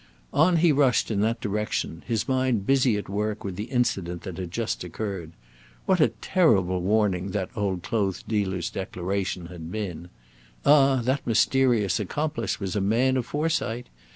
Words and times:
On 0.33 0.57
he 0.57 0.71
rushed 0.71 1.11
in 1.11 1.21
that 1.21 1.39
direction, 1.41 2.01
his 2.07 2.27
mind 2.27 2.65
busy 2.65 2.97
at 2.97 3.07
work 3.07 3.43
with 3.43 3.55
the 3.55 3.65
incident 3.65 4.23
that 4.23 4.39
had 4.39 4.49
just 4.49 4.83
occurred. 4.83 5.31
What 5.85 5.99
a 5.99 6.07
terrible 6.07 6.81
warning 6.81 7.29
that 7.33 7.51
old 7.55 7.83
clothes 7.83 8.23
dealer's 8.23 8.71
declaration 8.71 9.45
had 9.45 9.71
been! 9.71 10.09
Ah! 10.65 11.01
that 11.03 11.27
mysterious 11.27 11.99
accomplice 11.99 12.59
was 12.59 12.75
a 12.75 12.81
man 12.81 13.15
of 13.15 13.27
foresight. 13.27 13.89